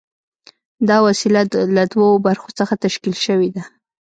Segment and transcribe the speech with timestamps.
[0.89, 1.41] دا وسیله
[1.75, 3.63] له دوو برخو څخه تشکیل شوې ده.